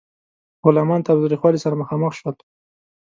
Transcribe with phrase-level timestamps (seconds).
[0.63, 2.35] غلامان تاوتریخوالي سره مخامخ شول.